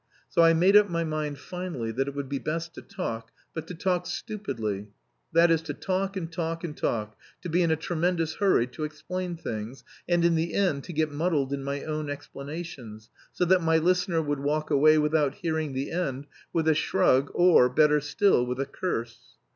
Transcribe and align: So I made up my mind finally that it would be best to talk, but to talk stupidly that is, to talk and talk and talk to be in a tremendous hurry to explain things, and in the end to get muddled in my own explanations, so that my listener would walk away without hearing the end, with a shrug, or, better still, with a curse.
So 0.29 0.41
I 0.41 0.53
made 0.55 0.75
up 0.75 0.89
my 0.89 1.03
mind 1.03 1.37
finally 1.37 1.91
that 1.91 2.07
it 2.07 2.15
would 2.15 2.27
be 2.27 2.39
best 2.39 2.73
to 2.73 2.81
talk, 2.81 3.29
but 3.53 3.67
to 3.67 3.75
talk 3.75 4.07
stupidly 4.07 4.87
that 5.31 5.51
is, 5.51 5.61
to 5.61 5.75
talk 5.75 6.17
and 6.17 6.31
talk 6.31 6.63
and 6.63 6.75
talk 6.75 7.15
to 7.43 7.49
be 7.49 7.61
in 7.61 7.69
a 7.69 7.75
tremendous 7.75 8.33
hurry 8.37 8.65
to 8.65 8.83
explain 8.83 9.37
things, 9.37 9.83
and 10.09 10.25
in 10.25 10.33
the 10.33 10.55
end 10.55 10.85
to 10.85 10.91
get 10.93 11.11
muddled 11.11 11.53
in 11.53 11.63
my 11.63 11.83
own 11.83 12.09
explanations, 12.09 13.11
so 13.31 13.45
that 13.45 13.61
my 13.61 13.77
listener 13.77 14.23
would 14.23 14.39
walk 14.39 14.71
away 14.71 14.97
without 14.97 15.35
hearing 15.35 15.73
the 15.73 15.91
end, 15.91 16.25
with 16.51 16.67
a 16.67 16.73
shrug, 16.73 17.29
or, 17.35 17.69
better 17.69 18.01
still, 18.01 18.43
with 18.43 18.59
a 18.59 18.65
curse. 18.65 19.35